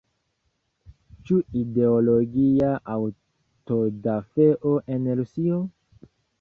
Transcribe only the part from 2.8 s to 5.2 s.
aŭtodafeo en